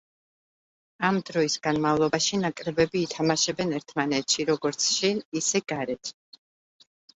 [1.09, 6.15] ამ დროის განმავლობაში ნაკრებები ითამაშებენ ერთმანეთში როგორც შინ, ისე გარეთ.